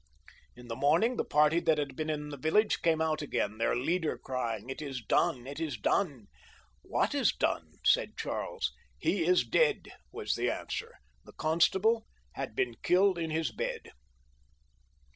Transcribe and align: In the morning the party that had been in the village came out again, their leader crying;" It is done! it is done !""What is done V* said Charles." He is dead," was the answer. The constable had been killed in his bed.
In 0.55 0.67
the 0.67 0.75
morning 0.75 1.17
the 1.17 1.23
party 1.23 1.59
that 1.59 1.77
had 1.77 1.95
been 1.95 2.09
in 2.09 2.29
the 2.29 2.37
village 2.37 2.81
came 2.81 3.01
out 3.01 3.21
again, 3.21 3.59
their 3.59 3.75
leader 3.75 4.17
crying;" 4.17 4.67
It 4.71 4.81
is 4.81 4.99
done! 4.99 5.45
it 5.45 5.59
is 5.59 5.77
done 5.77 6.25
!""What 6.81 7.13
is 7.13 7.31
done 7.31 7.73
V* 7.73 7.79
said 7.85 8.17
Charles." 8.17 8.73
He 8.97 9.23
is 9.23 9.43
dead," 9.43 9.91
was 10.11 10.33
the 10.33 10.49
answer. 10.49 10.95
The 11.23 11.33
constable 11.33 12.07
had 12.31 12.55
been 12.55 12.77
killed 12.81 13.19
in 13.19 13.29
his 13.29 13.51
bed. 13.51 13.91